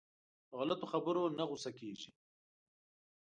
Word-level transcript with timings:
په 0.49 0.53
غلطو 0.59 0.85
خبرو 0.93 1.23
نه 1.37 1.43
غوسه 1.49 1.71
کېږي. 1.79 2.11